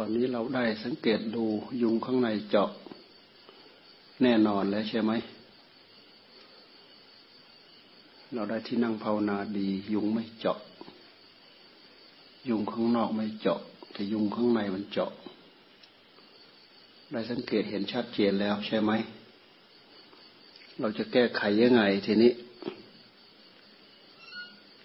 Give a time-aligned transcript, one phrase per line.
[0.00, 1.44] ตอนนี้เราได้สังเกตดู
[1.82, 2.70] ยุงข้างในเจาะ
[4.22, 5.12] แน่นอนแล้วใช่ไหม
[8.34, 10.58] เราได้ที่นั่งภาวนาดี ยุงไม่เจาะ
[12.48, 13.60] ยุงข้างนอกไม่เจาะ
[13.92, 15.12] แต่ยุงข้างในมันเจาะ
[17.12, 18.92] ได้สังเกตเห็นชัดเจนแล้วใช่ไหม
[20.80, 22.32] เราจะแก้ไขยังไงทีนี้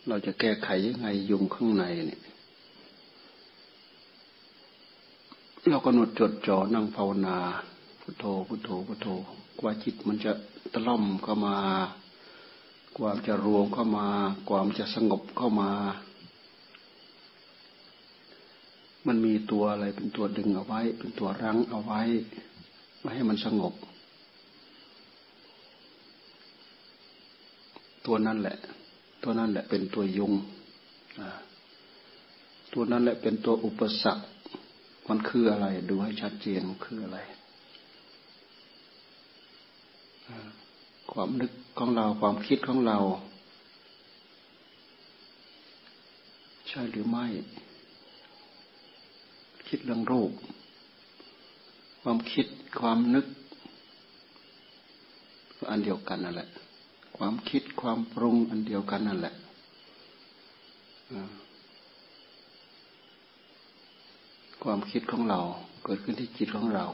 [0.07, 2.21] เราจะแก้ไขยังไงยุงข้างในเนี่ย
[5.69, 7.37] เรากำหนดจดจ่อนั่งภาวนา
[8.01, 9.07] พุทโธพุทโธพุทโธ
[9.59, 10.31] กว่าจิตมันจะ
[10.73, 11.55] ตะล่อมเข้ามา
[12.97, 14.07] ความจะรวมเข้ามา
[14.49, 15.71] ความจะสงบเข้ามา
[19.07, 22.01] มันมีตัวอะไรเป็นตัวดึงเอาไว้ เป็นตัวรั้งเอาไว้
[22.99, 23.73] ไม่ให้มันสงบ
[28.05, 28.57] ตัวนั้นแหละ
[29.23, 30.33] ตัวนั้นแหละเป็นตัวยุง
[32.73, 34.23] ตัวนั้นแหละเป็นตัวอุปสรรค
[35.09, 37.19] มันคืออะไร ดูให้ชัดเจนมันคืออะไร
[41.11, 42.97] ความนึกของเราความคิดของเรา
[46.67, 47.25] ใช่หรือไม่
[49.67, 50.31] คิดเรื่องรูป
[52.01, 52.45] ความคิด
[52.79, 53.25] ความนึก
[55.69, 56.49] อันเดียวกันนั่นแหละ
[57.17, 59.33] ความคิดความปรุงอันเดียวกันนั่นแหละ
[64.63, 65.41] ความคิดของเรา
[65.83, 66.87] เกิดขึ้นที่จิตของเรา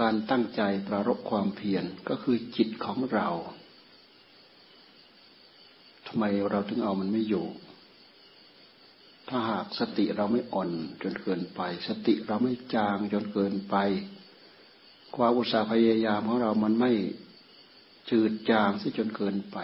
[0.00, 3.28] การตั้งใจประรบความเพียรก็คือจิตของเรา
[6.06, 7.46] ทำไมเราถึงเอามันไม่อยู่
[9.28, 10.70] ถ้าหากสติเราไม่อ่อน
[11.02, 13.76] จนเกินไป สติเราไม่จางจนเกินไป
[15.16, 16.92] ความอุตสาห์พยายามของเรามันไม่
[18.10, 19.58] จืดจางซะจนเกินไป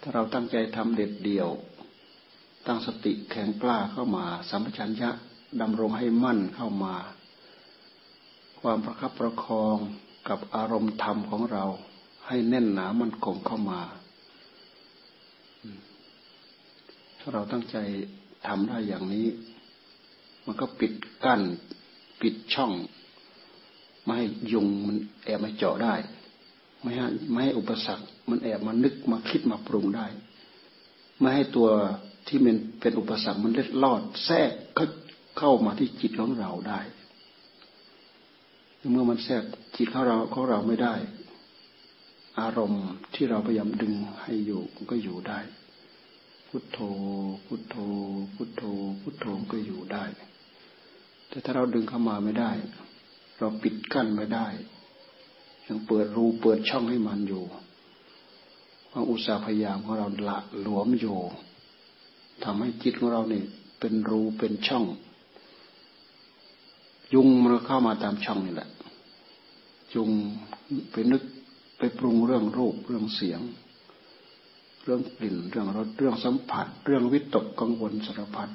[0.00, 1.48] ถ้าเราตั้งใจทำเด็ดเดี่ยว
[2.66, 5.10] ตั้งสติแข็งกล้าเข้ามาสัมปชัญญะ
[5.60, 6.94] ดำรงให้มั่นเข้ามา
[8.60, 9.78] ความประคับประคอง
[10.28, 11.64] กับอารมณ์ธรรมของเรา
[12.26, 13.80] ให้แน่นหนามันคงเข้ามา
[17.18, 17.76] ถ้าเราตั้งใจ
[18.46, 19.26] ทำได้อย่างนี้
[20.44, 20.92] มันก็ปิด
[21.24, 21.40] กั้น
[22.20, 22.72] ปิดช่อง
[24.02, 25.94] ไม่ให้ยุงมันแอบมาเจาะได้
[26.80, 30.06] ไม่ให้ไม่ให้อุปสรรค มันแอบมานึกมาคิดมาปรุงได้
[31.18, 31.68] ไม่ให้ตัว
[32.26, 34.50] ที่มันเป็นอุปสรรคมันเล็ดลอด แทรก
[35.38, 36.80] เข้ามาที่จิตของเราได้
[38.92, 39.42] เมื่อมันแทรก
[39.76, 40.94] จิตของเราของเราไม่ได้
[42.40, 45.38] อารมณ์ที่เราพยายามดึงให้อยู่ก็อยู่ได้
[46.48, 46.78] พุทโธ
[47.46, 47.76] พุทโธ
[48.34, 48.62] พุทโธ
[49.00, 50.04] พุทโธก็อยู่ได้
[51.28, 52.50] แต่ถ้าเราดึงเข้ามาไม่ได้
[53.38, 54.46] เราปิดกั้นไม่ได้
[55.66, 57.44] ยังเปิดรูเปิดช่องให้มันอยู่
[58.90, 61.18] ความอุตสาห์พยายามของเราละหลวมอยู่
[62.42, 63.44] ทำให้จิตของเราเนี่ย
[63.80, 64.84] เป็นรูเป็นช่อง
[67.14, 68.70] ยุงมันเข้ามาตามช่องนี่แหละ
[69.94, 70.10] ยุง
[70.92, 71.22] ไปนึก
[71.78, 73.40] ไปปรุงเรื่องรูปเรื่องเสียง
[74.82, 78.50] เรื่องกลิ่นเรื่องรสเรื่องสัมผัส เรื่องวิตกกังวลสารพัด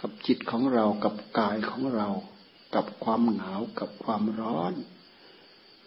[0.00, 2.08] กับจิตของเรากับกายของเรา
[2.74, 4.72] กับความหนาวกับความร้อน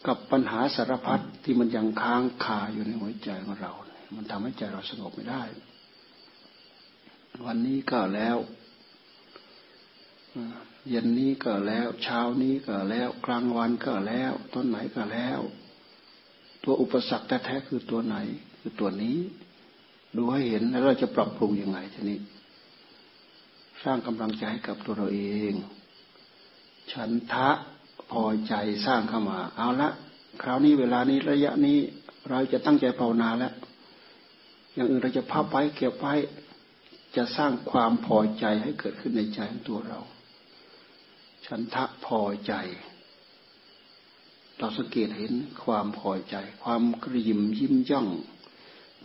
[0.08, 3.72] กับปัญหาสารพัดที่มันยังค้างคาอยู่ในหัวใจของเรา
[4.16, 5.44] มันทำให้ใจเราสงบไม่ได้
[7.46, 8.38] วันนี้ก็แล้ว
[10.90, 15.40] เย็นนี้ก็แล้ว เช้านี้ก็แล้ว กลางวันก็แล้ว ต้นไหนก็แล้ว
[16.64, 18.16] ตัวอุปสรรคแท้ๆคือตัวไหน
[18.60, 19.18] คือตัวนี้
[20.18, 22.20] ดูให้เห็นแล้วเราจะปรับปรุงยังไงทีนี้
[23.84, 25.22] สร้างกำลังใจให้กับตัวเราเอ
[25.52, 25.54] ง
[26.92, 27.50] ฉันทะ
[28.12, 28.54] พอใจ
[28.86, 29.90] สร้างเข้ามา เอาละ
[30.42, 31.80] คราวนี้เวลานี้ระยะนี้
[32.30, 33.54] เราจะตั้งใจภาวนาแล้ว
[34.74, 36.14] อย่างอื่นเราจะพับไว้เก็บไว้
[37.16, 40.00] จะสร้างความพอใจให้เกิดขึ้นในใจของตัวเรา
[41.46, 42.54] ฉันทะพอใจ
[44.58, 48.08] เราสังเกตเห็นความพอใจ ความกระยิมยิ้มย่อง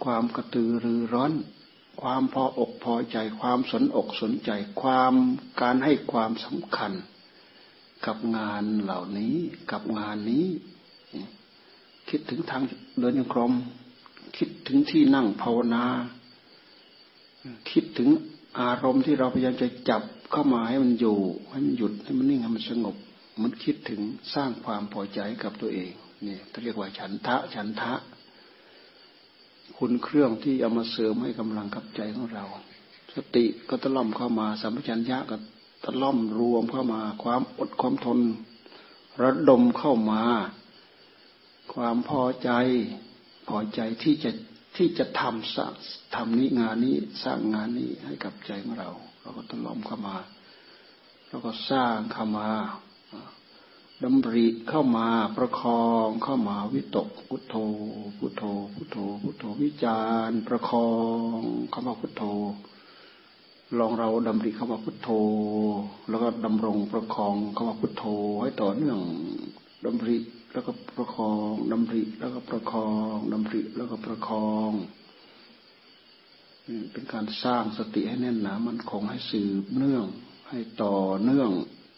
[0.04, 1.32] ความกระตือรือร้อน
[2.02, 4.50] ความพออกพอใจ ความสนอกสนใจ
[4.80, 5.14] ความ
[5.60, 6.92] การให้ความสำคัญ
[8.06, 9.36] กับงานเหล่านี้
[9.70, 10.46] กับงานนี้
[12.08, 12.62] คิดถึงทาง
[12.98, 13.52] เดินยังกรม
[14.36, 15.84] คิดถึงที่นั่งภาวนา
[17.70, 18.08] คิดถึง
[18.60, 20.02] อารมณ์ที่เราพยายามจะจับ
[20.32, 21.18] เข้ามาให้มันอยู่
[21.50, 22.96] ให้มันหยุดให้มันนิ่งให้มันสงบ
[23.42, 24.00] มันคิดถึง
[24.34, 25.92] สร้างความพอใจกับตัวเอง
[26.24, 27.94] เนี่ยเรียกว่าฉันทะฉันทะ
[29.78, 32.44] คุณเครื่องที่เอามาเสริมให้กำลังกับใจของเรา
[33.14, 35.36] สติก็ตะล่อมเข้ามาสัมปชัญญะก็
[35.84, 38.20] ตะล่อมรวมเข้ามา ความอดความทน
[39.22, 40.22] ระดมเข้ามา
[41.72, 42.50] ความพอใจ
[43.48, 44.30] พอใจที่จะ
[44.76, 45.72] ที่จะทำสร้าง
[46.16, 50.16] ทำนี้งานนี้สร้างงานนี้ให้กับใจของเรา เราก็ต้องล้อมเข้ามา
[51.28, 52.48] แล้วก็สร้างเข้ามา
[54.04, 57.54] ดำริเข้ามาประคองเข้ามาวิตกพุทโธ
[58.18, 58.42] พุทโธ
[58.74, 60.90] พุทโธ พุทโธวิจารประคอ
[61.36, 61.38] ง
[61.70, 62.22] เข้ามาพุทโธ
[63.78, 65.08] ลองเราดำริเข้ามาพุทโธ
[66.08, 68.04] แล้วก็ดำรงประคองเข้ามาพุทโธ
[68.42, 68.98] ให้ต่อเนื่อง
[69.84, 70.16] ดำริ
[70.52, 74.72] แล้วก็ประคองดำริแล้วก็ประคองดำริแล้วก็ประคอง
[76.92, 80.06] เป็นการสร้างสติให้แน่นหนามันคงให้สืบเนื่อง
[80.48, 81.50] ให้ต่อเนื่อง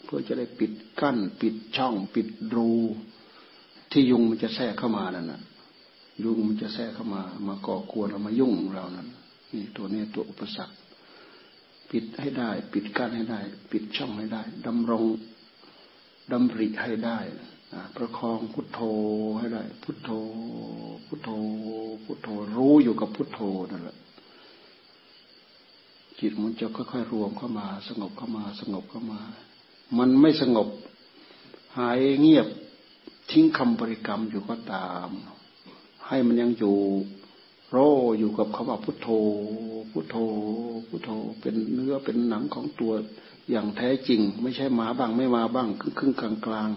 [0.05, 2.73] เพื่อจะได้ปิดกั้น ปิดช่อง ปิดรู
[3.91, 5.41] ที่ยุงมันจะแทรกเข้ามานั่นนะ
[6.23, 9.09] ยุงมันจะแทรกเข้ามา มาก่อกวนเรามายุ่งเรานั้น
[9.53, 10.75] นี่ตัวนี้ตัวอุปสรรค
[11.91, 15.05] ปิดให้ได้ ปิดกั้นให้ได้ ปิดช่องให้ได้ดำรง
[16.33, 17.19] ดำริให้ได้
[17.97, 18.81] ประคองพุทโธ
[19.39, 20.11] ให้ได้ พุทโธ
[21.07, 21.31] พุทโธ
[22.05, 23.41] พุทโธ รู้อยู่กับพุทโธ
[23.71, 23.97] นั่นแหละ
[26.19, 29.21] จิตมันจะค่อยๆรวมเข้ามา สงบเข้ามา สงบเข้ามา
[29.99, 30.69] มันไม่สงบ
[31.77, 32.49] หายเงียบ
[33.31, 35.09] ทิ้งคำบริกรรมอยู่ก็ตาม
[36.07, 36.77] ให้มันยังอยู่
[37.71, 37.77] โร
[38.19, 39.09] อยู่กับคำว่าพุทโธ
[39.93, 40.17] พุทโธ
[40.89, 42.93] พุทโธ เป็นเนื้อเป็นหนังของตัว
[43.51, 46.71] อย่างแท้จริง ไม่ใช่มาบ้างไม่มาบ้างครึ่งครึ่งกลางกลาง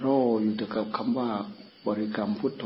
[0.00, 0.06] โร
[0.42, 1.30] อยู่แต่กับคำว่า
[1.86, 2.64] บริกรรมพุทโธ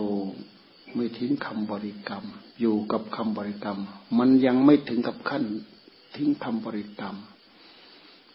[0.94, 2.24] ไม่ทิ้งคำบริกรรม
[2.60, 3.78] อยู่กับคำบริกรรม
[4.18, 5.44] มันยังไม่ถึงกับขั้น
[6.14, 7.16] ทิ้งคำบริกรรม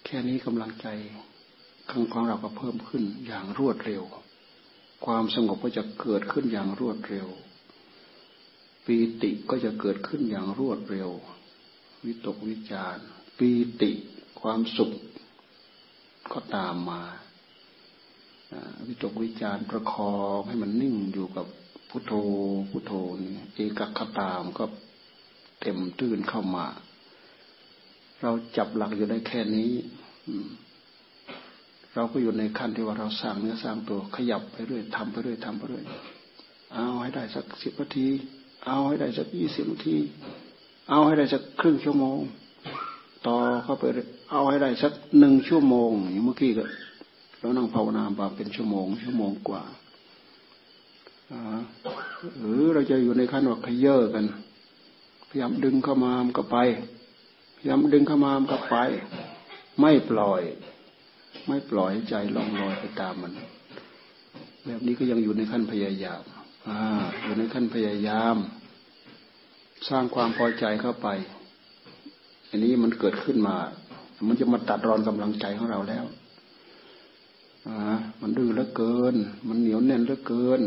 [0.05, 0.87] แค่นี้กำลังใจ
[1.91, 4.03] ข้างของเราก็เพิ่มขึ้นอย่างรวดเร็ว
[5.05, 7.27] ความสงบก็จะเกิดขึ้นอย่างรวดเร็ว
[8.85, 11.09] ปีติก็จะเกิดขึ้นอย่างรวดเร็ว
[12.05, 12.97] วิตกวิจาร
[13.37, 13.49] ปี
[13.81, 13.91] ติ
[14.41, 14.91] ความสุข
[16.33, 17.01] ก็ตามมา
[18.87, 21.45] วิตกวิจารประคองให้มันนิ่งอยู่กับ
[21.89, 22.13] พุทโธ
[22.71, 22.93] พุทโธ
[23.23, 24.63] นี่เอกคตามก็
[25.61, 26.67] เต็มตื้นเข้ามา
[28.21, 29.71] เราจับหลักอยู่ได้แค่นี้
[31.93, 35.85] เราก็อยู่ในขั้นที่ว่าเราสร้างเนื้อสร้างตัวขยับไปเรื่อยทำไปเรื่อยทำไปเรื่อย
[36.73, 38.07] เอาให้ได้สักสิบนาที
[38.65, 39.97] เอาให้ได้สักยี่สิบนาที
[40.89, 42.19] เอาให้ได้สักครึ่งชั่วโมง
[43.27, 43.83] ต่อเข้าไป
[44.31, 46.63] เอาให้ได้สักหนึ่งชั่วโมงอย่างเมื่อกี้ก็
[47.39, 49.63] เรานั่งภาวนาบาเป็นชั่วโมง ชั่วโมงกว่า
[52.39, 54.25] หรือเราจะอยู่ในขั้นว่าขยเยอะกัน
[55.29, 56.57] พยายามดึงเข้ามามันก็ไป
[57.57, 58.77] พยายามดึงเข้ามามันก็ไป
[59.79, 60.41] ไม่ปล่อย
[61.47, 63.33] ไม่ปล่อยใจลองลอยไปตามมัน
[64.65, 66.21] แบบนี้ก็ยังอยู่ในขั้นพยายาม
[66.69, 66.71] อ
[67.23, 68.35] อยู่ในขั้นพยายาม
[69.89, 71.07] สร้างความพอใจเข้าไป
[72.49, 73.55] อันนี้มันเกิดขึ้นมา
[74.27, 76.05] มันจะมาตัดรอนกำลังใจของเราแล้ว
[77.67, 77.69] อ
[78.21, 79.15] มันดื้อเหลือเกิน
[79.47, 80.61] มันเหนียวแน่นเหลือเกิน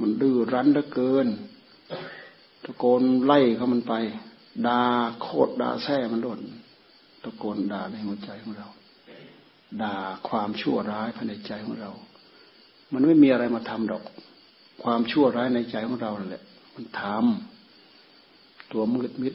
[0.00, 1.26] มันดื้อรั้นเหลือเกิน
[2.64, 3.94] ตะโกนไล่เขามันไป
[4.66, 4.82] ด่า
[5.20, 6.40] โคตรด่าแท้มันโดน
[7.22, 8.68] ตะโกนด่าในหัวใจของเรา
[9.82, 9.94] ด่า
[10.28, 11.90] ความชั่วร้ายภายในใจของเรา
[12.92, 14.02] มันไม่มีอะไรมาทำดอก
[14.82, 16.42] ความชั่วร้ายในใจของเราแหละ
[16.74, 19.34] มันทำตัวมืดมิด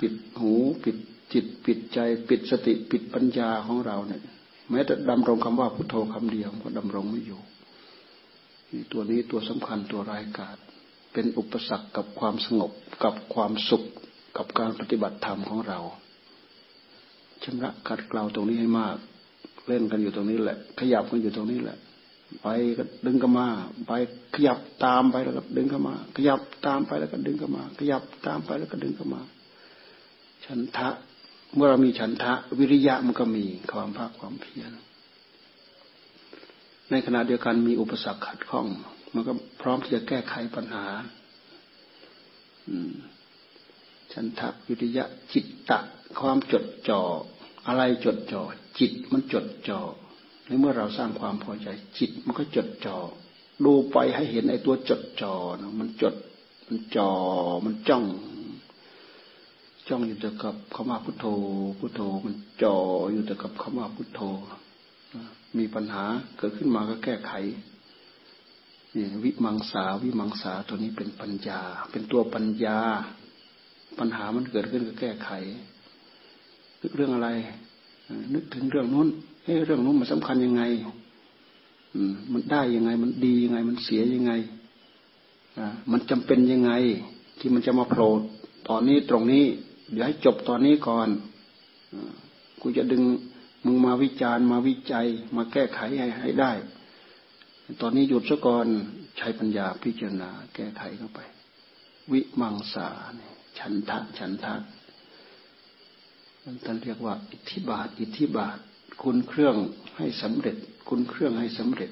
[0.00, 0.52] ปิดหู
[0.84, 0.96] ปิด
[1.32, 1.98] จิตปิดใจ
[2.28, 4.22] ปิดสติปิดปัญญาของเราเนี่ย
[4.70, 7.40] แม้แต่ดำรงคำว่าพุทโธคำเดียวก็ดำรงไม่อยู่
[8.92, 10.56] ตัวนี้ตัวสำคัญตัวรายกาศ
[11.12, 12.70] เป็นอุปสรรคกับความสงบ
[13.04, 13.84] กับความสุข
[14.36, 15.78] กับการปฏิบัติธรรมของเรา
[17.44, 18.96] ชำระกัดเกลาตรงนี้ให้มาก
[19.68, 21.78] เล่นกันอยู่ตรงนี้แหละ ขยับกันอยู่ตรงนี้แหละ
[22.42, 22.46] ไป
[22.78, 23.46] ก็ดึงกันมา
[23.86, 23.92] ไป
[24.34, 29.20] ขยับตามไปแล้วก็ดึงกันมา ขยับตามไปแล้วก็ดึงกันมา ขยับตามไปแล้วก็ดึงกันมา
[30.52, 30.88] ฉันทะ
[31.54, 34.72] เมื่อเรามีฉันทะ วิริยะมันก็มีความภาคความเพียร
[36.90, 38.66] ในขณะเดียวกันมีอุปสรรคขัดข้อง
[39.14, 40.84] มันก็พร้อมที่จะแก้ไขปัญหา
[44.12, 45.78] ฉันทะวิริยะจิตตะ
[46.20, 47.00] ความจดจ่อ
[47.66, 48.42] อะไรจดจ่อ
[48.78, 49.80] จิตมันจดจ่อ
[50.46, 52.96] ในเมื่อเราสร้างความพอใจ จิตมันก็จดจ่อ
[53.64, 55.34] ดูไปให้เห็นไอ้ตัวจดจ่อ
[55.80, 56.14] มันจด
[56.66, 57.10] มันจ่อ
[57.64, 58.04] มันจ้อง
[59.88, 61.26] จ้องอยู่แต่กับคำว่าพุทโธ
[61.78, 62.76] พุทโธมันจ่อ
[63.12, 64.20] อยู่แต่กับคำว่าพุทโธ
[65.58, 66.04] มีปัญหา
[66.38, 67.32] เกิดขึ้นมาก็แก้ไข
[68.94, 71.60] นี่วิมังสาวิมังสาตัวนี้เป็นปัญญา
[71.90, 72.78] เป็นตัวปัญญา
[73.98, 75.30] ปัญหามันเกิดขึ้นก็แก้ไข
[76.80, 77.28] นึกเรื่องอะไร
[78.34, 79.08] นึกถึงเรื่องนู้น
[79.44, 80.62] เฮ้เรื่องนู้นมันสำคัญยังไง
[82.32, 84.32] มันได้ยังไง มันดียังไง มันเสียยังไง
[85.90, 86.72] มันจำเป็นยังไง
[87.38, 88.10] ที่มันจะมาโผล่
[88.68, 89.44] ตอนนี้ตรงนี้
[89.92, 91.08] เดี๋ยวให้จบตอนนี้ก่อน
[92.60, 93.02] กูจะดึง
[93.64, 95.06] มึงมาวิจารณ์มาวิจัย
[95.36, 96.52] มาแก้ไขให้ให้ได้
[97.80, 98.66] ตอนนี้หยุดซะก่อน
[99.18, 101.20] ใช้ปัญญาพิจารณา แก้ไขเข้าไป
[102.12, 102.88] วิมังสา
[103.58, 104.54] ฉันทะฉันทะ
[106.64, 108.58] ท่านเรียกว่า อิทธิบาท อิทธิบาท
[109.02, 109.56] คุณเครื่อง
[109.96, 110.56] ให้สำเร็จ
[110.88, 111.90] คุณเครื่องให้สำเร็จ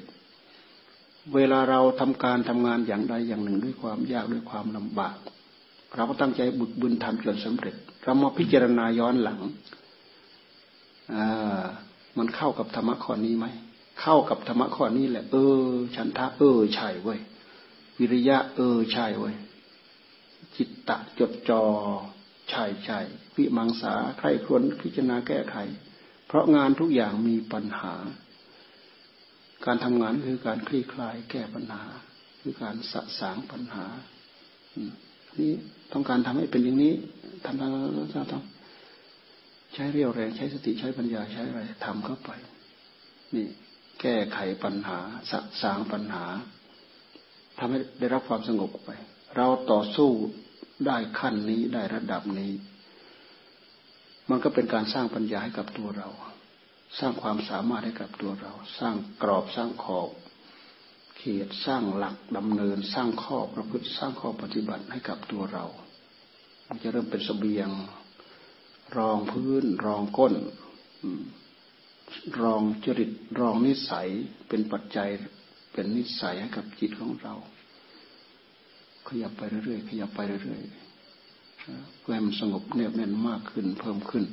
[1.34, 5.16] เวลาเราทำการทำงานอย่างใดอย่างหนึ่งด้วยความยากด้วยความลำบาก
[5.96, 9.40] เราก็ตั้งใจบุญบุญทำจนสำเร็จ เรามาพิจารณาย้อนหลัง
[11.12, 11.14] อ
[12.18, 13.46] มันเข้ากับธรรมะข้อนี้ไหม
[14.00, 17.20] เข้ากับธรรมะข้อนี้แหละ เออ ฉันทะเออใช่เว้ย
[17.98, 19.34] วิริยะ เออใช่เว้ย
[20.56, 21.62] จิตตะจดจอ่อ
[22.50, 22.98] ใช่ใช่
[23.36, 25.56] วิมังสาใครควรพิจารณาแก้ไข
[26.26, 27.94] เพราะงานทุกอย่างมีปัญหา
[29.66, 31.84] การทำงานคือการคลี่คลายแก้ปัญหา
[32.40, 33.86] คือการสะสางปัญหา
[35.38, 35.52] นี่
[35.92, 36.94] ต้องการทำให้เป็นอย่างนี้
[37.44, 42.30] ทำทำทำทำใช้เรียวแรงใช้สติใช้ปัญญาใช้อะไรทำเข้าไป
[43.34, 43.46] นี่
[44.00, 44.98] แก้ไขปัญหา
[45.30, 46.24] สะสางปัญหา
[47.58, 48.90] ทำให้ได้รับความสงบไป
[49.36, 50.10] เราต่อสู้
[50.86, 52.52] ได้ขั้นนี้ได้ระดับนี้
[54.30, 56.08] มันก็เป็นการสร้างปัญญาให้กับตัวเรา
[56.98, 60.10] สร้างความสามารถให้กับตัวเรา สร้างกรอบสร้างขอบ
[61.18, 65.64] เขตสร้างหลักดำเนินสร้างข้อประพฤติสร้างข้อปฏิบัติให้กับตัวเรา
[66.66, 67.68] มันจะเริ่มเป็นสเสบียง
[68.96, 70.34] รองพื้น รองก้น
[72.40, 73.10] รองจริต
[73.40, 74.08] รองนิสัย
[74.48, 75.08] เป็นปัจจัย
[75.72, 77.34] เป็นนิสัยให้กับจิตของเรา
[79.08, 84.24] ขยับไปเรื่อยๆขยับไปเรื่อยๆเพื่อให้มันสงบแนบแน่นมากขึ้นเพิ่มขึ้น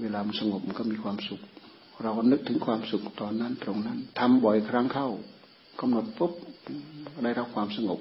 [0.00, 1.40] เวลามันสงบมันก็มีความสุข
[2.02, 5.08] เราก็นึกถึงความสุขตอนนั้นตรงนั้นทำบ่อยครั้งเข้า
[5.80, 6.32] กำหนดปุ๊บ
[7.22, 8.00] ได้รับความสงบ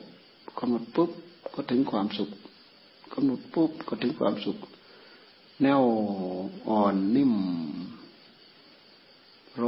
[0.59, 1.09] กำหนดปุ๊บ
[1.53, 2.29] ก็ถึงความสุข
[3.13, 4.57] กำหนดปุ๊บก็ถึงความสุข
[5.61, 5.81] แนว
[6.69, 7.33] อ่อนนิ่ม
[9.57, 9.63] โร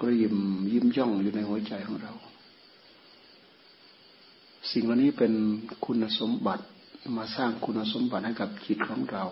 [0.00, 0.38] กริม
[0.72, 2.12] ยิ้มย่องอยู่ในหัวใจของเรา
[4.70, 5.32] สิ่งวันนี้เป็น
[5.84, 6.64] คุณสมบัติ
[7.16, 9.24] มาสร้างคุณสมบัติให้กับจิตของเรา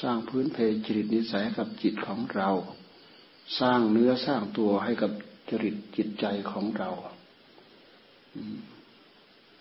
[0.00, 2.50] สร้างพื้นเพจริตนิสัยให้กับจิตของเรา
[3.60, 5.12] สร้างเนื้อสร้างตัวให้กับ
[5.50, 6.90] จริตจิตใจของเรา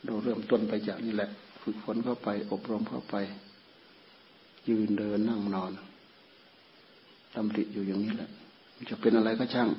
[0.06, 1.30] เราเริ่มต้นไปจากนี่แหละ
[1.62, 3.16] ฝึกฝนเข้าไป อบรมเข้าไป
[4.70, 5.72] ยืนเดินนั่งนอน
[7.36, 8.30] ตำริอยู่อย่างนี้แหละ
[8.90, 9.70] จะเป็นอะไรก็ช่าง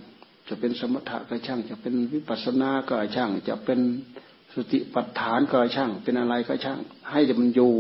[0.49, 3.81] จะเป็นสมถะก็ช่าง จะเป็นวิปัสสนาก็ช่าง จะเป็น
[4.55, 6.79] สติปัฏฐานก็ช่าง เป็นอะไรก็ช่าง
[7.11, 7.73] ให้มันอยู่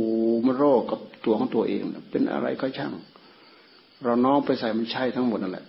[0.46, 2.92] มันโรคกับตัวของตัวเอง เป็นอะไรก็ช่าง
[4.04, 5.66] เราน้อมไปใส่มันใช่ทั้งหมดนั่นแหละ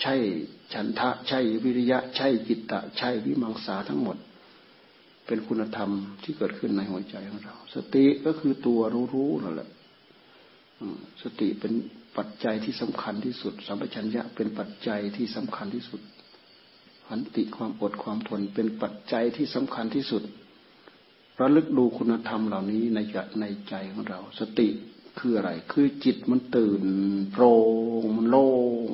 [0.00, 0.14] ใช่
[0.72, 4.16] ฉันทะใช่วิริยะใช่จิตตะใช่วิมังสาทั้งหมด
[5.26, 5.90] เป็นคุณธรรม
[6.22, 8.80] ที่เกิดขึ้นในหัวใจของเรา สติก็คือตัว
[9.14, 9.68] รู้ๆนั่นแหละ
[11.22, 11.72] สติเป็น
[12.16, 16.00] ปัจจัยที่สำคัญที่สุดสัมปชัญญะเป็นปัจจัยที่สำคัญที่สุด
[17.06, 20.22] ขันติความอดความทนเป็นปัจจัยที่สำคัญที่สุด
[21.40, 22.98] ระลึกดูคุณธรรมเหล่านี้ใน
[23.40, 24.68] ในใจของเรา สติ
[25.18, 26.82] คืออะไร คือจิตมันตื่น
[27.32, 27.54] โปร่
[28.00, 28.50] งมันโล่
[28.88, 28.90] ง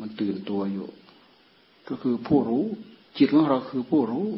[0.00, 0.86] มันตื่นตัวอยู่
[1.88, 2.64] ก็คือผู้รู้
[3.18, 4.28] จิตของเราคือผู้รู้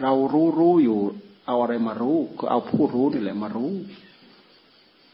[0.00, 0.98] เรารู้รู้อยู่
[1.46, 3.72] เอาอะไรมารู้ ก็เอาผู้รู้นี่แหละมารู้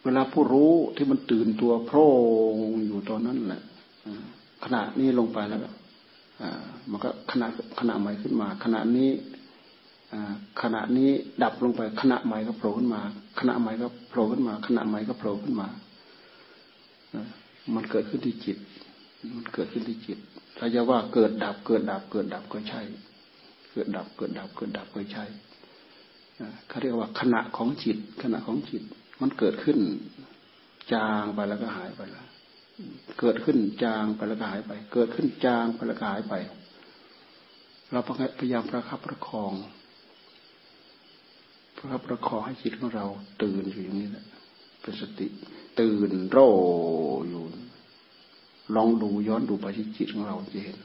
[0.04, 2.08] เวลาผู้รู้ที่มันตื่นตัวโพร่
[2.52, 2.54] ง
[2.86, 3.62] อยู่ตอนนั้นแหละ
[4.64, 5.60] ขณะนี้ลงไปแล้ว
[6.90, 7.46] มันก็ขณะ
[7.78, 9.10] ขณะใหม่ขึ้นมา ขณะนี้
[10.62, 11.10] ขณะนี้
[11.42, 13.00] ดับลงไป ขณะใหม่ก็โผล่ขึ้นมา
[13.38, 15.68] ขณะใหม่ก็โผล่ขึ้นมา ขณะใหม่ก็โผล่ขึ้นมา
[17.74, 18.58] มันเกิดขึ้นที่จิต
[19.36, 20.18] มันเกิดขึ้นที่จิต
[20.58, 22.82] ถ้าจะว่าเกิดดับเกิดดับเกิดดับก็ใช่
[23.70, 25.24] เกิดดับเกิดดับเกิดดับก็ใช่
[26.68, 28.82] เขาเรียกว่าขณะของจิต ขณะของจิต
[29.20, 29.78] มันเกิดขึ้น
[30.92, 32.26] จางไปแล้วก็หายไปแล้ว
[33.20, 36.34] เกิดขึ้นจางไปแล้วก็หายไป เกิดขึ้นจางไปแล้วก็หายไป
[37.92, 38.00] เรา
[38.38, 39.52] พยายามประคับประคอง
[41.76, 43.06] ประคับประคองให้จิตของเรา
[43.42, 44.26] ตื่นอยู่อย่างนี้แหละ
[44.82, 45.26] เป็นสติ
[45.80, 46.38] ตื่นโร
[47.28, 47.42] อยู่
[48.74, 50.78] ลองดูย้อนดูไปที่จิตของเราจะเห็น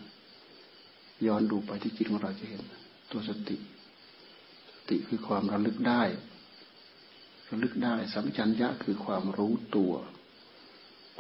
[1.28, 2.62] ย้อนดูไปที่จิตของเราจะเห็น
[3.12, 3.58] ตัวสติ
[4.72, 6.02] สติคือความระลึกได้
[7.50, 9.94] ระลึกได้ สัมชัญญะคือความรู้ตัว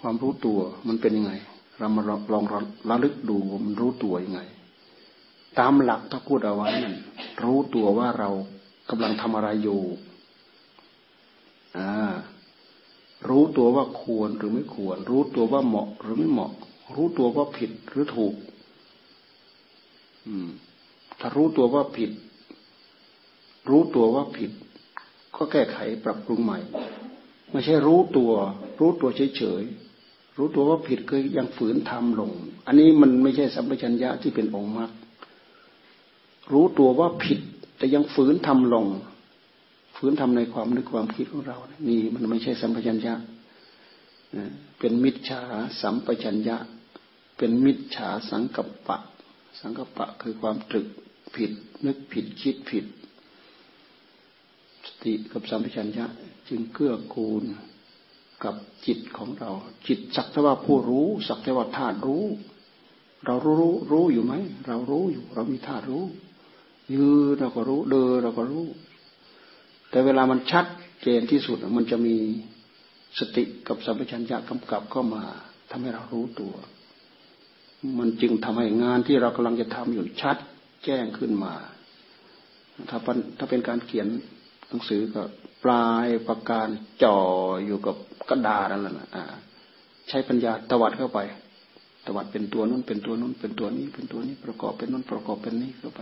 [0.02, 1.34] ความรู้ตัวมันเป็นยังไง
[1.80, 2.02] เรามา
[2.34, 2.44] ลอง
[2.90, 4.42] ระลึกดูมันรู้ตัวยังไง
[5.60, 6.96] ตามหลักถ้าพูดเอาไว้นั่น
[7.44, 8.30] รู้ตัวว่าเรา
[8.90, 9.82] กำลังทำอะไรอยู่
[11.78, 11.90] อ่า
[13.30, 16.52] รู้ตัวว่าควรหรือไม่ควร รู้ตัวว่าเหมาะหรือไม่เหมาะ
[16.96, 18.34] รู้ตัวว่าผิดหรือถูก
[20.28, 20.48] อืม
[21.20, 22.12] ถ้ารู้ตัวว่าผิด
[23.70, 24.52] รู้ตัวว่าผิด
[25.36, 26.60] ก็แก้ไขปรับปรุงใหม่
[27.52, 28.32] ไม่ใช่รู้ตัว
[28.80, 32.32] รู้ตัวเฉยๆรู้ตัวว่าผิดก็ยังฝืนทำลง
[32.68, 34.92] อันนี้มันไม่ใช่สัมปชัญญะที่เป็นองค์มรรค
[36.52, 37.40] รู้ตัวว่าผิด
[37.78, 38.86] แต่ยังฝืนทำลง
[39.96, 41.58] ฝืนทำในความนึกความคิดของเรา
[41.90, 43.14] นี่มันไม่ใช่สัมปชัญญะ
[44.80, 45.42] เป็นมิจฉา
[45.82, 46.58] สัมปชัญญะ
[47.38, 48.98] เป็นมิจฉาสังกัปปะ
[49.60, 50.88] สังกัปปะคือความตรึก
[51.36, 51.52] ผิด
[51.86, 52.86] นึกผิดคิดผิด
[54.86, 56.06] สติกับสัมปชัญญะ
[56.48, 57.44] จึงเกื้อกูล
[58.44, 59.52] กับจิตของเรา
[59.88, 62.26] จิตสักแต่ว่าผู้รู้ สักแต่ว่าธาตุรู้
[63.26, 64.34] เรารู้รู้รู้อยู่ไหม
[64.68, 66.06] เรารู้อยู่ เรามีธาตุรู้
[66.94, 68.66] ยืนเราก็รู้ เดินเราก็รู้
[69.94, 70.66] แต่เวลามันชัด
[71.02, 72.16] เจนที่สุดมันจะมี
[73.20, 75.24] สติกับสัมปชัญญะกำกับเข้ามา
[75.72, 76.54] ทำให้เรารู้ตัว
[78.00, 80.38] มันจึงทำให้งานที่เรากำลังจะทำอยู่ชัด
[80.84, 81.54] แจ้งขึ้นมา
[82.90, 82.98] ถ้า
[83.38, 84.08] ถ้าเป็นการเขียน
[84.70, 85.22] หนังสือก็
[85.64, 86.68] ปลายประการ
[87.04, 87.20] จ่อ
[87.66, 87.96] อยู่กับ
[88.30, 89.10] กระดาษนั่นแหละ
[90.10, 91.20] ใช้ปัญญาตวัดเข้าไป
[92.06, 96.02] ตวัดเป็นตัวนู้นเป็นตัวนู้นเป็นตัวนี้ เป็นตัวนี้ประกอบเป็นนู้นประกอบเป็นนี้เข้าไป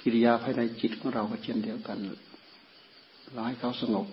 [0.00, 1.98] กิริยาภายในจิตของเราก็เช่นเดียวกัน
[3.32, 4.06] เราให้เขาสงบ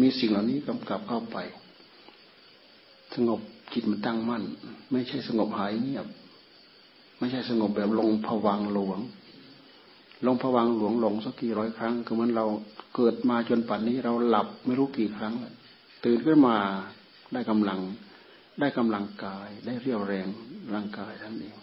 [0.00, 1.38] มีสิ่งเหล่านี้กำกับเข้าไป
[3.14, 3.40] สงบ
[3.72, 4.42] จิตมันตั้งมั่น
[4.92, 6.06] ไม่ใช่สงบหายเงียบ
[7.18, 8.98] ไม่ใช่สงบแบบลงผวังหลวง
[10.26, 12.46] ลงผวังหลวงหลงสักกี่ร้อยครั้งก็เหมือนเรา
[12.94, 15.54] เกิดมาจนป่านนี้เราหลับไม่รู้กี่ครั้งแล้ว
[16.04, 16.56] ตื่นขึ้นมา
[17.32, 17.80] ได้กำลัง
[18.60, 20.28] ได้กำลังกายได้เรี่ยวแรง
[20.74, 21.56] ร่างกายท่านเอง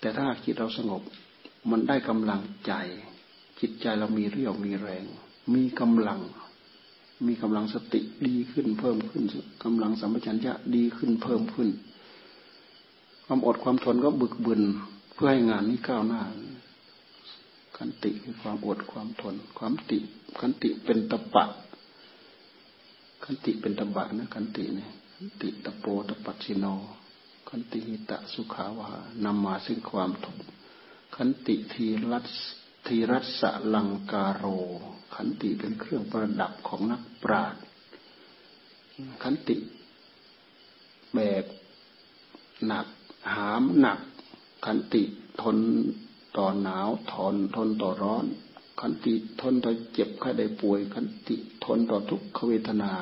[0.00, 1.02] แต่ถ้าจิตเราสงบ
[1.70, 2.72] มันได้กำลังใจ
[3.60, 5.04] จิตใจเรามีเรี่ยวมีแรง
[5.54, 6.20] มีกำลัง
[7.26, 9.24] มีกำลังสติดีขึ้นเพิ่มขึ้น
[9.64, 11.68] กำลังสัมปชัญญะดีขึ้นเพิ่มขึ้น
[13.24, 14.62] ความอดความทนก็บึกบึน
[15.14, 16.22] เพื่อให้งานนี้ก้าวหน้า
[17.76, 19.98] ขันติคือความอดความทน ความติ
[20.40, 21.44] ขันติเป็นตะปะ
[23.24, 24.92] ขันติเป็นตะบะนะขันติเนี่ย
[25.40, 26.66] ติตะโปตะปัชิโน
[27.48, 28.90] ขันติหิตะสุขาวา
[29.24, 30.42] นำมาซึ่งความทุกข์
[31.16, 32.38] ขันติทีรัส
[32.86, 33.42] ทีรัส
[33.74, 34.44] ลังการโร
[35.14, 37.62] ขันติเป็นเครื่องประดับของนักปราชญ์
[39.22, 39.56] ขันติ
[41.14, 41.44] แบก
[42.66, 42.86] หนัก
[43.34, 43.98] หามหนัก
[44.66, 45.02] ขันติ
[45.42, 45.56] ทน
[46.36, 48.24] ต่อหนาวทนทนต่อร้อน
[48.80, 52.92] ขันติทนต่อเจ็บไข้ได้ป่วย ขันติทนต่อทุกขเวทนา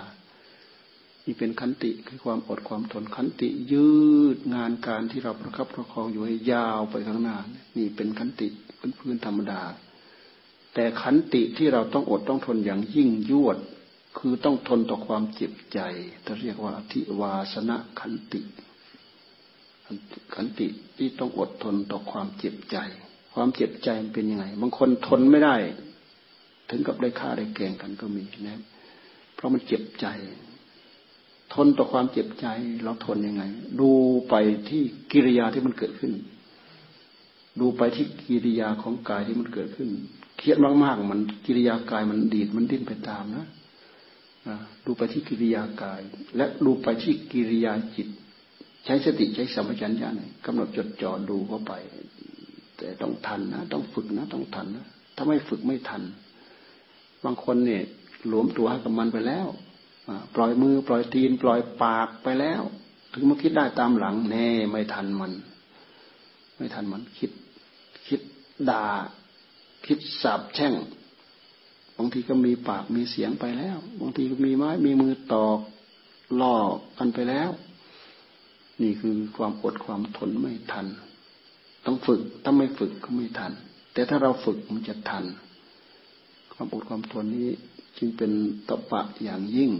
[1.25, 3.88] นี่เป็นขันติคือความอดความทนขันติยื
[4.37, 7.37] ดงานการที่เราประคับประคองอยู่ให้ยาวไปข้างหน้า
[7.77, 9.61] นี่เป็นขันติเป็นพื้นธรรมดา
[10.79, 13.59] แต่ขันติที่เราต้องอดต้องทนอย่างยิ่งยวด
[14.19, 15.81] คือต้องทนต่อความเจ็บใจ
[16.27, 18.41] จะเรียกว่าอธิวาสนะขันติ
[20.35, 22.77] ขันติที่ต้องอดทนต่อความเจ็บใจ
[23.35, 25.57] ความเจ็บใจมันเป็นยังไง บางคนทนไม่ได้
[26.71, 28.61] ถึงกับได้ฆ่าได้แกงกันก็มีนะ
[29.35, 30.07] เพราะมันเจ็บใจ
[31.55, 32.47] ทนต่อความเจ็บใจ
[32.83, 33.43] เราทนยังไง
[33.81, 33.91] ดู
[34.29, 34.35] ไป
[34.69, 36.12] ที่กิริยาที่มันเกิดขึ้น
[37.61, 39.88] ดูไปที่กิริยาของกายที่มันเกิดขึ้น
[40.38, 43.47] เครียดมากๆมันกิริยากายมันดีดมันดิ้นไปตามนะ
[44.85, 46.01] ดูไปที่กิริยากาย
[46.37, 48.09] และดูไปที่กิริยาจิต
[48.85, 50.09] ใช้สติใช้สัมปชัญญะ
[50.45, 51.73] กำหนดจดจ่อดูเข้าไป
[52.77, 56.03] แต่ต้องทันนะต้องฝึกนะต้องทันนะถ้าไม่ฝึกไม่ทัน
[57.25, 57.83] บางคนเนี่ย
[58.29, 59.47] หลวมตัวกับมันไปแล้ว
[60.35, 62.62] ปล่อยมือปล่อยตีน ปล่อยปากไปแล้ว
[63.12, 65.33] ถึงมาคิดได้ตามหลังแน่ไม่ทันมัน
[66.57, 67.31] ไม่ทันมันคิด
[68.71, 68.85] ด่า
[69.87, 70.75] คิดสาบแช่ง
[71.97, 75.59] บางทีก็มีปากมีเสียงไปแล้ว บางทีก็มีไม้มีมือตอก
[76.40, 76.57] ล่อ
[76.99, 77.51] กันไปแล้ว
[78.83, 80.87] นี่คือความอดความทนไม่ทัน
[81.85, 83.53] ต้องฝึกถ้าไม่ฝึกก็ไม่ทัน
[83.92, 85.25] แต่ถ้าเราฝึกมันจะทัน
[86.55, 87.49] ความอดความทนนี้
[87.99, 88.31] จึงเป็น
[88.69, 89.71] ตะปะอย่างยิ่ง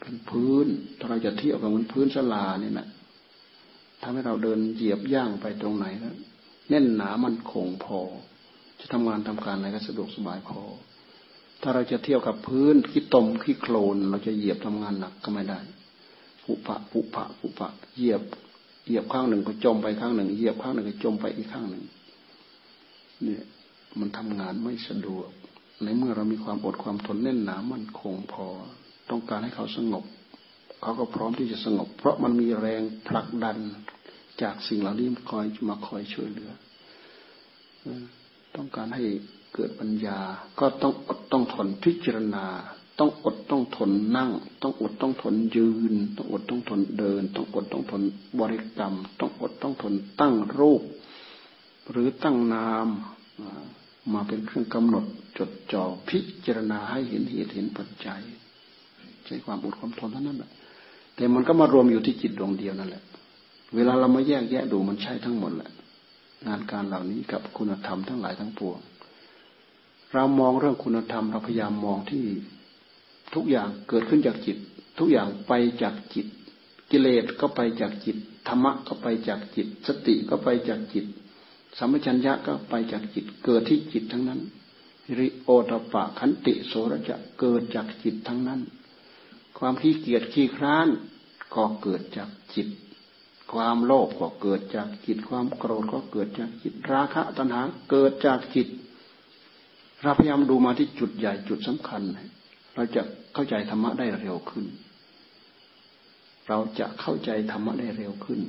[0.00, 0.66] เป็นพื้น
[0.98, 2.88] ถ้าเราจะเที่ยวกับมันพื้นสลาเนี่ยนะ
[4.02, 6.16] ทำให้เราเดินเหยียบย่างไปตรงไหนแล้ว
[6.68, 8.00] แน่นหนามันคงพอ
[8.80, 10.60] จะทำงานทำการอะไรก็สะดวกสบายพอ
[11.62, 15.58] ถ้าเราจะเที่ยวกับพื้นขี้ตมขี้โคลน เราจะเหยียบทำงานหนักก็ไม่ได้
[16.44, 18.22] ปุปะปุปะปุปะเหยียบ
[18.86, 21.84] เหยียบข้างหนึ่งก็จมไปข้างหนึ่งเหยียบข้างหนึ่งก็จมไปอีกข้างหนึ่ง
[23.22, 23.44] เนี่ย
[23.98, 25.28] มันทำงานไม่สะดวก
[25.82, 28.46] ในเมื่อเรามีความอดความทนแน่นหนามันคงพอ
[29.10, 30.04] ต้องการให้เขาสงบ
[30.82, 33.56] เขาก็พร้อมที่จะสงบ เพราะมันมีแรงผลักดัน
[34.42, 36.50] จากสิ่งเหล่านี้คอยมาคอยช่วยเหลือ
[38.56, 39.04] ต้องการให้
[39.54, 40.18] เกิดปัญญา
[40.60, 42.46] ก็ต้องอดต้องทนพิจารณา
[42.98, 44.30] ต้องอดต้องทนนั่ง
[44.62, 48.02] ต้องอดต้องทนยืน ต้องอดต้องทนเดิน ต้องอดต้องทน
[48.38, 50.82] บริกรรม ต้องอดต้องทนตั้งรูป
[51.90, 52.88] หรือตั้งนาม
[54.12, 55.04] มาเป็นเครื่องกำหนด
[55.38, 58.20] จดจ่อพิจารณาให้เห็นเหตุเห็นปัจจัย
[59.26, 60.50] ใช้ความอดความทนเท่านั้นแหละ
[61.16, 63.02] แต่มันก็มารวมอยู่ที่จิตดวงเดียวนั่นแหละ
[63.74, 65.70] เวลาเรามาแยกแยะดูมันใช่ทั้งหมดแหละ
[66.46, 68.78] งานการเหล่านี้กับคุณธรรมทั้งหลายทั้งปวง
[70.14, 72.24] เรามองเรื่องคุณธรรมเราพยายามมองที่
[73.34, 74.56] ทุกอย่างเกิดขึ้นจากจิต
[74.98, 76.26] ทุกอย่างไปจากจิต
[76.90, 78.16] กิเลสก็ไปจากจิต
[78.48, 81.06] ธรรมะก็ไปจากจิต สติก็ไปจากจิต
[81.78, 84.40] สัมปชัญญะก็ไปจากจิตเกิดที่จิตทั้งนั้น
[85.18, 88.60] ริโอตปะขันติโสระจะเกิดจากจิตทั้งนั้น
[89.58, 90.88] ความขี้เกียจขี้คร้าน
[91.54, 92.68] ก็เกิดจากจิต
[93.52, 98.68] ความโลภก็เกิดจากจิต ความโกรธก็เกิดจากจิต ราคะตัณหาเกิดจากจิต
[100.02, 102.02] เราพยายามดูมาที่จุดใหญ่จุดสำคัญ
[102.74, 103.02] เราจะ
[103.34, 104.66] เข้าใจธรรมะได้เร็วขึ้น
[106.48, 108.40] เราจะเข้าใจธรรมะได้เร็วขึ้น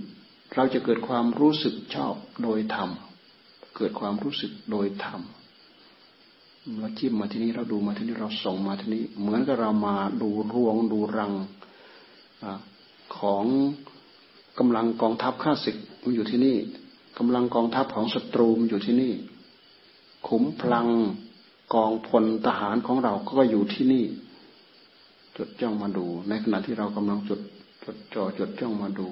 [0.56, 2.90] เราจะเกิดความรู้สึกชอบโดยธรรม
[3.78, 5.22] เกิดความรู้สึกโดยธรรม
[6.80, 11.34] เราจิ้มมาที่นี้เราดูมาที่นี้เราส่งมาที่นี้ เหมือนกับเรามาดูรวงดูรัง
[13.18, 13.46] ของ
[14.60, 16.58] กำลังกองทัพข้าศึกมันอยู่ที่นี่
[17.18, 19.14] กำลังกองทัพของศัตรูมันอยู่ที่นี่
[20.28, 20.88] ขุมพลัง
[21.74, 24.06] กองพลทหารของเราก็อยู่ที่นี่
[25.38, 27.40] จดจ้องมาดู ในขณะที่เรากำลังจด
[27.84, 29.08] จดจ่อจดจ้องมาดู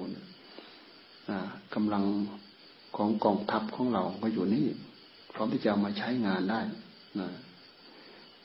[1.76, 2.04] กำลัง
[2.96, 4.68] ของกองทัพของเราก็อยู่นี่
[5.32, 6.62] พร้อมที่จะมาใช้งานได้
[7.20, 7.28] นะ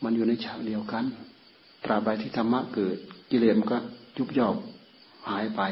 [0.02, 1.04] มันอยู่ในฉากเดียวกัน
[1.84, 2.96] ตราบใดที่ธรรมะเกิด
[3.30, 3.78] กิเลสมันก็
[4.18, 4.48] ยุบย่อ
[5.28, 5.62] หายไป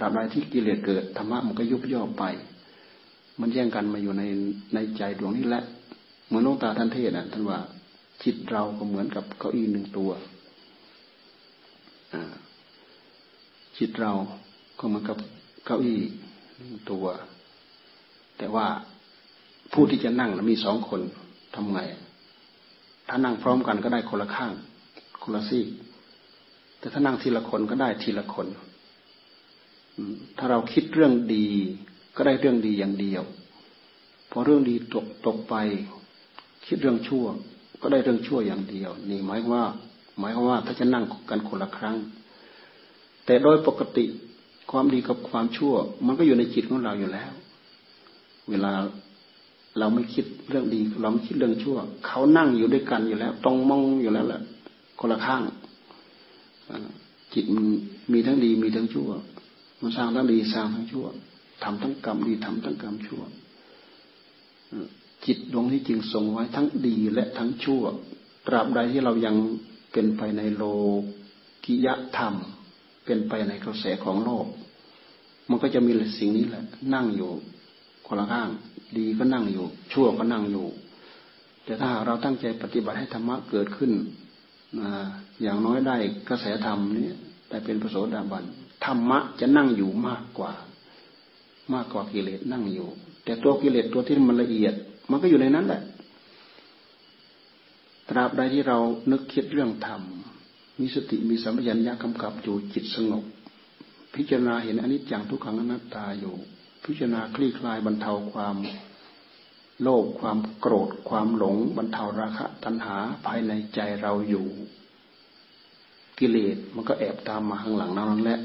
[0.00, 2.24] ตราบใดที่กิเลสเกิดธรรมะมันก็ยุบย่อไป
[3.40, 4.22] มันแย่งกันมาอยู่ใน
[4.74, 5.62] ในใจดวงนี้แหละ
[6.26, 7.58] เหมือนลงตาท่านเทศนะท่านว่า
[8.22, 10.10] จิตเราก็เหมือนกับเก้าอี้หนึ่งตัว
[13.78, 14.12] จิตเรา
[14.78, 15.18] ก็เหมือนกับ
[15.64, 15.98] เก้าอี้
[16.58, 17.04] หนึ่งตัว
[18.38, 18.66] แต่ว่า
[19.72, 21.00] ผู้ที่จะนั่งมีสองคน
[21.54, 21.80] ทำไง
[23.08, 24.52] ถ้านั่งพร้อมกันก็ได้คนละข้าง
[25.22, 25.64] คนละซี่
[26.78, 28.46] แต่ถ้านั่งทีละคนก็ได้ทีละคน
[30.38, 31.46] ถ้าเราคิดเรื่องดี
[32.16, 33.22] ก็ได้เรื่องดีอย่างเดียว
[34.30, 35.54] พอเรื่องดีตกตกไป
[36.66, 37.26] คิดเรื่องชั่ว
[37.82, 39.64] ก็ได้เรื่องชั่วอย่างเดียว นี่หมายว่า
[40.18, 41.96] หมายความว่าถ้าจะนั่งกันคนละครั้ง
[43.26, 44.04] แต่โดยปกติ
[44.70, 45.74] ความดีกับความชั่ว
[46.06, 47.32] มันก็อยู่ในจิตของเราอยู่แล้ว
[48.50, 48.72] เวลา
[49.78, 54.42] เราไม่คิดเรื่องดี เราไม่คิดเรื่องชั่ว เขานั่งอยู่ด้วยกันอยู่แล้วตรงมองอยู่แล้วแหละ
[55.00, 55.42] คนละข้าง
[57.34, 57.44] จิต
[58.12, 59.08] มีทั้งดีมีทั้งชั่ว
[59.86, 61.06] มันสร้างทั้งดีสร้างทั้งชั่ว
[61.62, 63.22] ทำทั้งกรรมดีทำทั้งกรรมชั่ว
[65.24, 67.82] จิตดวงที่จริงทรงไว้ทั้งดีและทั้งชั่ว
[68.46, 69.36] ตราบใดที่เรายัง
[69.92, 70.64] เป็นไปในโล
[71.64, 72.34] กิยธรรม
[73.04, 74.46] เป็นไปในกระแสของโลก
[75.48, 77.30] มันก็จะมีสิ่งนี้แหละ นั่งอยู่
[78.06, 78.48] คนละข้าง
[78.98, 80.66] ดีก็นั่งอยู่ ชั่วก็นั่งอยู่
[81.64, 83.92] แต่ถ้าเราตั้งใจปฏิบัติให้ธรรมะเกิดขึ้น
[85.42, 85.96] อย่างน้อยได้
[86.28, 87.08] กระแสธรรมนี่
[87.48, 88.44] แต่เป็นพระโสดาบัน
[88.84, 90.52] ธรรมะจะนั่งอยู่มากกว่า
[91.72, 92.88] มากกว่ากิเลสนั่งอยู่
[93.24, 94.74] แต่ตัวกิเลสตัวที่มันละเอียด
[95.10, 95.82] มันก็อยู่ในนั้นแหละ
[98.08, 98.78] ตราบใดที่เรา
[99.10, 100.02] นึกคิดเรื่องธรรม
[100.80, 103.24] มีสติมีสัมปชัญญะกำกับอยู่จิตสงบ
[104.14, 106.34] พิจารณาเห็นอนิจจังทุกขังอนัตตาอยู่
[106.84, 108.56] พิจารณาคลี่คลายบรรเทาความ
[109.82, 114.46] โลภความโกรธความหลงบรรเทาราคะตัณหาภายในใจเราอยู่
[116.18, 118.40] กิเลสมันก็แอบตามมาข้างหลังนั่นแหละ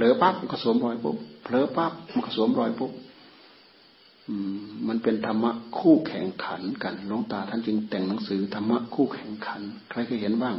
[0.00, 2.92] ลอปั๊บมันก็สวมรอยปุ๊บเผลอปั๊บมันก็สวมรอยปุ๊บ
[4.88, 10.56] มันเป็นธรรมะคู่แข่งขันกันหลวงตาท่านจึงแต่งหนังสือธรรมะคู่แข่งขัน ใครเคยเห็นบ้าง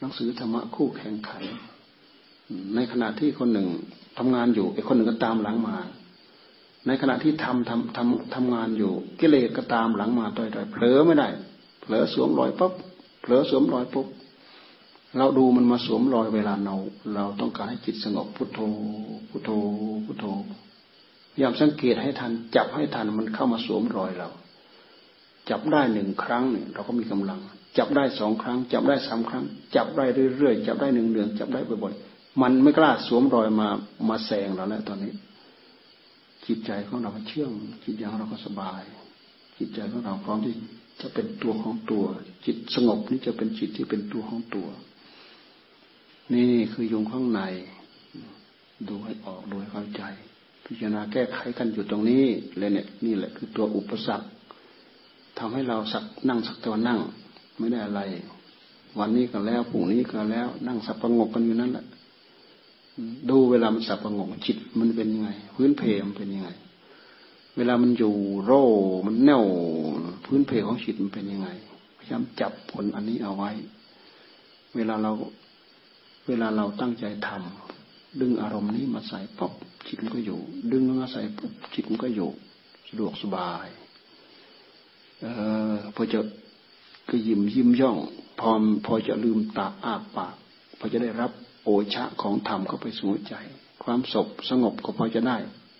[0.00, 1.42] หนังสือธรรมะคู่แข่งขัน
[2.74, 3.68] ในขณะที่คนหนึ่ง
[4.18, 5.76] ทำงานอยู่ไอีกคนหนึ่งก็ตามหลังมา
[6.86, 11.28] ในขณะที่ทำทำทำทำงานอยู่ กิเลสก็ตามหลังมาต่อยๆเผลอไม่ได้
[11.80, 12.72] เผลอสวมรอยปุ๊บ
[13.20, 14.06] เผลอสวมรอยปุ๊บ
[15.18, 16.76] เราดูมันมาสวมรอยเวลาเรา
[17.14, 18.60] เราต้องการให้จิตสงบพุทโธ
[19.30, 19.50] พุทโธ
[20.04, 20.26] พุทโธ
[21.32, 24.28] พยายามสังเกตให้ทัน จับให้ทันมันเข้ามาสวมรอยเรา
[25.50, 27.40] จับได้หนึ่งครั้งเนี่ยเราก็มีกำลัง
[27.78, 29.44] จับได้สองครั้ง จับได้สามครั้ง
[29.76, 30.04] จับได้
[30.36, 33.68] เรื่อยๆจับได้หนึ่งเดือนจับได้บ่อยๆมันไม่กล้าสวมรอยมา
[34.08, 35.12] มาแซงเราแล้วตอนนี้
[36.46, 37.50] จิตใจของเราเชื่อง
[37.84, 38.82] จิตใจของเราก็สบาย
[39.58, 40.54] จิตใจของเราพร้อมที่
[41.00, 42.04] จะเป็นตัวของตัว
[42.46, 44.68] จิตสงบนี่จะเป็นจิตที่เป็นตัวของตัว
[46.34, 47.40] นี่คือยุงข้างใน
[48.88, 50.02] ดูให้ออกดูให้เข้าใจ
[50.64, 52.24] พิจารณาแก้ไขกันอยู่ตรงนี้
[52.58, 54.26] เลยเนี่ย นี่แหละคือตัวอุปสรรค
[55.38, 56.98] ทำให้เราสักนั่งสักตัวนั่ง
[57.58, 58.00] ไม่ได้อะไร
[58.98, 61.84] วันนี้ก็แล้วพรุ่งนี้ก็แล้ว นั่งสับประงกกันอยู่นั่นแหละ
[63.30, 66.48] ดูเวลามันสับประงกจิตมันเป็นยังไง พื้นเพมันเป็นยังไง
[67.56, 68.64] เวลามันอยู่โร่
[69.06, 69.44] มันแน่ว
[70.24, 71.48] พื้นเพของจิตมันเป็นยังไง
[71.98, 73.50] พยายามจับผลอันนี้เอาไว้
[74.76, 75.12] เวลาเรา
[76.28, 79.52] เวลาเราตั้งใจทำดึงอารมณ์นี้มาใส่ปุ๊บ
[79.86, 80.40] จิตมันก็อยู่
[80.72, 82.30] ดึงมาใส่ปุ๊บจิตมันก็อยู่
[82.88, 83.66] สะดวกสบาย
[85.20, 85.26] เอ
[85.72, 86.20] อพอจะ
[87.08, 87.96] ก็ยิ้มยิ้มย่อง
[88.40, 88.50] พอ
[88.86, 90.34] พอจะลืมตาอ้าปาก
[90.78, 91.30] พอจะได้รับ
[91.64, 93.34] โอชะของธรรมเข้าไปสู่ใจ
[93.84, 95.36] ความสบสงบก็พอจะได้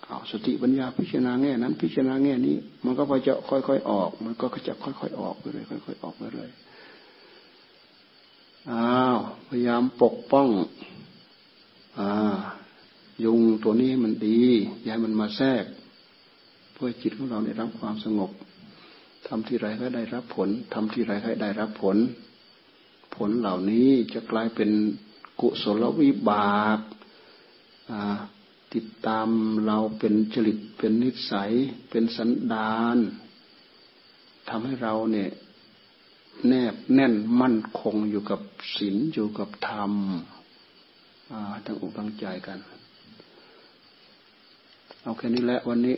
[0.07, 6.51] เอาสติปัญญาพิจารณาแง่นั้น พิจารณาแง่นี้ มันก็พอจะค่อยๆออก มันก็จะค่อยๆออกไปเลยค่อยๆออกไปเลย
[8.71, 10.49] อ้าวพยายามปกป้อง
[11.99, 12.11] อ่า
[13.25, 14.41] ยุงตัวนี้มันดี
[14.87, 15.65] ย้ายมันมาแทรก
[16.73, 18.31] เพื่อจิตของเราได้รับความสงบ
[19.27, 21.97] ทำที่ไรก็ได้รับผลทำที่ไรก็ได้รับผล
[23.17, 24.71] ผลเหล่านี้จะกลายเป็น
[25.41, 26.79] กุศลวิบาก
[28.75, 29.29] ติดตาม
[29.67, 31.53] เราเป็นจริตเป็นนิสัย
[31.91, 32.97] เป็นสันดาน
[34.49, 35.31] ทำให้เราเนี่ย
[36.47, 38.41] แนบแน่นมั่นคงอยู่กับ
[38.77, 39.93] ศีลอยู่กับธรรม
[41.65, 42.59] ตั้งอกตั้งใจกัน
[45.03, 45.97] เอาแค่นี้แหละวันนี้